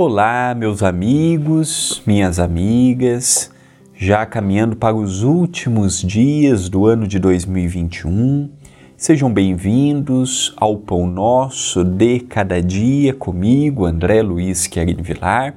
[0.00, 3.50] Olá, meus amigos, minhas amigas,
[3.96, 8.48] já caminhando para os últimos dias do ano de 2021.
[8.96, 15.56] Sejam bem-vindos ao Pão Nosso de Cada Dia comigo, André Luiz Querini Vilar,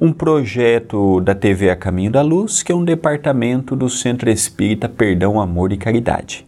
[0.00, 4.88] um projeto da TV A Caminho da Luz, que é um departamento do Centro Espírita
[4.88, 6.46] Perdão, Amor e Caridade.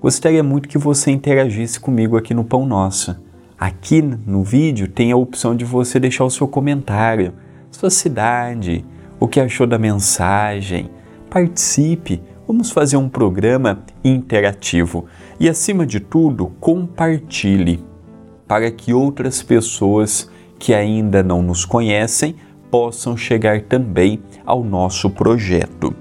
[0.00, 3.27] Gostaria muito que você interagisse comigo aqui no Pão Nosso
[3.58, 7.34] Aqui no vídeo tem a opção de você deixar o seu comentário,
[7.72, 8.84] sua cidade,
[9.18, 10.88] o que achou da mensagem.
[11.28, 15.06] Participe, vamos fazer um programa interativo
[15.40, 17.84] e, acima de tudo, compartilhe
[18.46, 22.36] para que outras pessoas que ainda não nos conhecem
[22.70, 25.92] possam chegar também ao nosso projeto.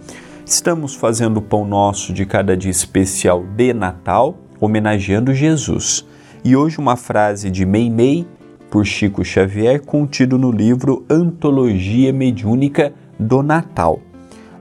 [0.46, 6.06] Estamos fazendo o Pão Nosso de cada dia especial de Natal, homenageando Jesus.
[6.44, 8.26] E hoje uma frase de Meimei,
[8.70, 14.00] por Chico Xavier, contido no livro Antologia Mediúnica do Natal.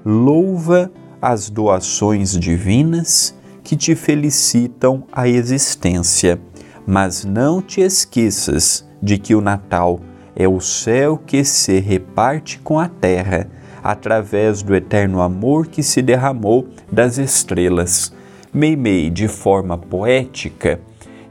[0.04, 6.40] Louva as doações divinas que te felicitam a existência,
[6.86, 10.00] mas não te esqueças de que o Natal
[10.34, 13.48] é o céu que se reparte com a terra,
[13.82, 18.12] através do eterno amor que se derramou das estrelas.
[18.52, 20.80] Meimei, de forma poética,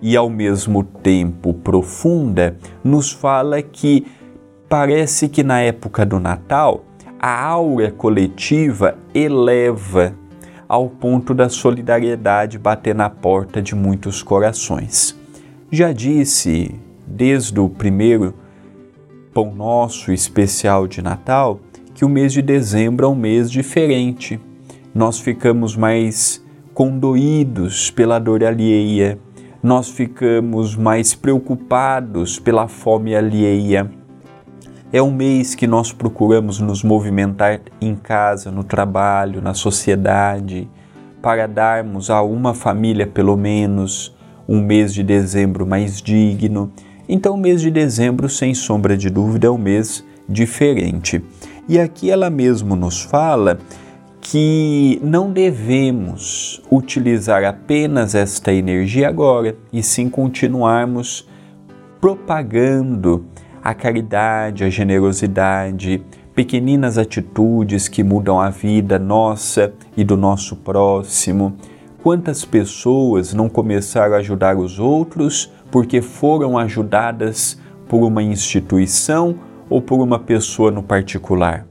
[0.05, 4.05] e ao mesmo tempo profunda, nos fala que
[4.69, 6.85] parece que na época do Natal
[7.19, 10.13] a aura coletiva eleva
[10.69, 15.19] ao ponto da solidariedade bater na porta de muitos corações.
[15.71, 18.35] Já disse desde o primeiro
[19.33, 21.59] Pão Nosso especial de Natal
[21.95, 24.39] que o mês de dezembro é um mês diferente.
[24.93, 26.45] Nós ficamos mais
[26.75, 29.17] condoídos pela dor alheia,
[29.65, 33.89] nós ficamos mais preocupados pela fome alheia.
[34.93, 40.69] É um mês que nós procuramos nos movimentar em casa, no trabalho, na sociedade,
[41.19, 44.15] para darmos a uma família, pelo menos,
[44.47, 46.71] um mês de dezembro mais digno.
[47.09, 51.23] Então, o mês de dezembro, sem sombra de dúvida, é um mês diferente.
[51.67, 53.57] E aqui ela mesmo nos fala
[54.27, 61.29] que não devemos utilizar apenas esta energia agora, e sim continuarmos
[62.01, 63.23] propagando
[63.63, 66.03] a caridade, a generosidade,
[66.33, 71.55] pequeninas atitudes que mudam a vida nossa e do nosso próximo.
[72.01, 79.35] Quantas pessoas não começaram a ajudar os outros porque foram ajudadas por uma instituição
[79.69, 81.67] ou por uma pessoa no particular?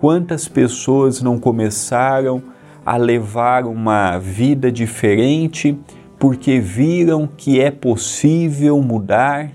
[0.00, 2.42] Quantas pessoas não começaram
[2.86, 5.78] a levar uma vida diferente
[6.18, 9.50] porque viram que é possível mudar,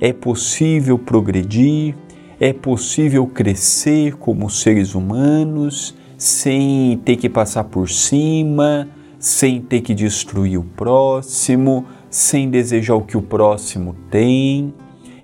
[0.00, 1.96] é possível progredir,
[2.38, 8.88] é possível crescer como seres humanos sem ter que passar por cima,
[9.18, 14.72] sem ter que destruir o próximo, sem desejar o que o próximo tem.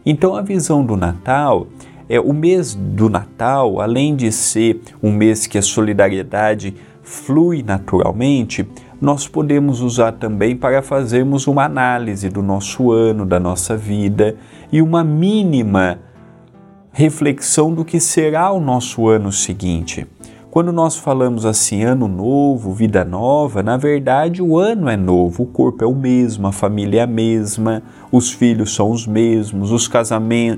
[0.05, 1.69] Então a visão do Natal
[2.09, 8.67] é, o mês do Natal, além de ser um mês que a solidariedade flui naturalmente,
[9.01, 14.37] nós podemos usar também para fazermos uma análise do nosso ano, da nossa vida
[14.73, 15.99] e uma mínima
[16.91, 20.07] reflexão do que será o nosso ano seguinte.
[20.55, 25.47] Quando nós falamos assim, ano novo, vida nova, na verdade o ano é novo, o
[25.47, 27.83] corpo é o mesmo, a família é a mesma,
[28.13, 29.91] os filhos são os mesmos, os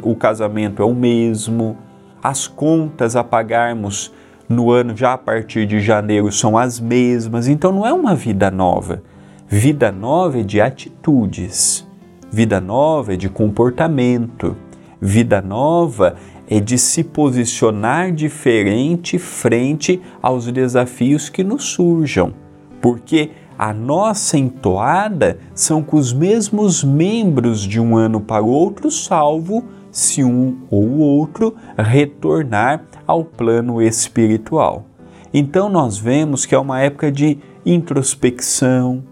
[0.03, 1.79] o casamento é o mesmo,
[2.23, 4.13] as contas a pagarmos
[4.47, 8.51] no ano já a partir de janeiro são as mesmas, então não é uma vida
[8.51, 9.03] nova.
[9.49, 11.89] Vida nova é de atitudes,
[12.31, 14.55] vida nova é de comportamento,
[15.01, 16.17] vida nova
[16.49, 22.33] é de se posicionar diferente frente aos desafios que nos surjam,
[22.81, 28.91] porque a nossa entoada são com os mesmos membros de um ano para o outro,
[28.91, 34.85] salvo se um ou outro retornar ao plano espiritual.
[35.33, 39.03] Então nós vemos que é uma época de introspecção,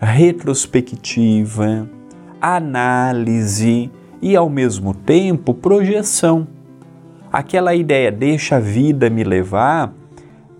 [0.00, 1.88] retrospectiva,
[2.40, 6.46] análise, e, ao mesmo tempo, projeção.
[7.32, 9.94] Aquela ideia, deixa a vida me levar,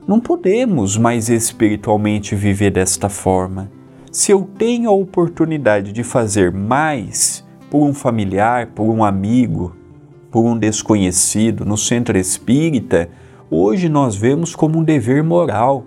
[0.06, 3.70] não podemos mais espiritualmente viver desta forma.
[4.10, 9.76] Se eu tenho a oportunidade de fazer mais por um familiar, por um amigo,
[10.30, 13.08] por um desconhecido no centro espírita,
[13.48, 15.84] hoje nós vemos como um dever moral.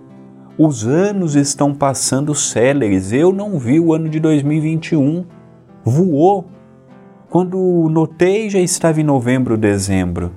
[0.56, 3.12] Os anos estão passando céleres.
[3.12, 5.26] Eu não vi o ano de 2021.
[5.84, 6.46] Voou
[7.34, 10.30] Quando notei, já estava em novembro, dezembro.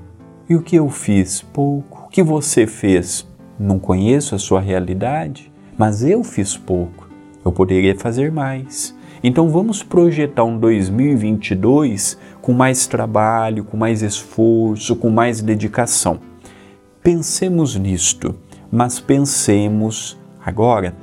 [0.49, 1.43] E o que eu fiz?
[1.43, 2.05] Pouco.
[2.07, 3.23] O que você fez?
[3.59, 7.07] Não conheço a sua realidade, mas eu fiz pouco.
[7.45, 8.97] Eu poderia fazer mais.
[9.23, 16.19] Então vamos projetar um 2022 com mais trabalho, com mais esforço, com mais dedicação.
[17.03, 18.33] Pensemos nisto,
[18.71, 20.95] mas pensemos agora